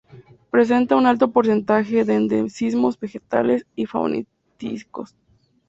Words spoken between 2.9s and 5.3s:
vegetales y faunísticos.